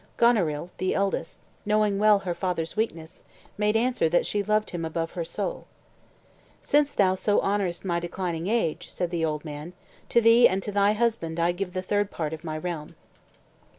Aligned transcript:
Goneril, 0.17 0.71
the 0.79 0.95
eldest, 0.95 1.37
knowing 1.63 1.99
well 1.99 2.17
her 2.17 2.33
father's 2.33 2.75
weakness, 2.75 3.21
made 3.55 3.75
answer 3.75 4.09
that 4.09 4.25
she 4.25 4.41
loved 4.41 4.71
him 4.71 4.83
"above 4.83 5.11
her 5.11 5.23
soul." 5.23 5.67
"Since 6.59 6.91
thou 6.93 7.13
so 7.13 7.39
honorest 7.41 7.85
my 7.85 7.99
declining 7.99 8.47
age," 8.47 8.89
said 8.89 9.11
the 9.11 9.23
old 9.23 9.45
man, 9.45 9.73
"to 10.09 10.19
thee 10.19 10.47
and 10.47 10.63
to 10.63 10.71
thy 10.71 10.93
husband 10.93 11.39
I 11.39 11.51
give 11.51 11.73
the 11.73 11.83
third 11.83 12.09
part 12.09 12.33
of 12.33 12.43
my 12.43 12.57
realm." 12.57 12.95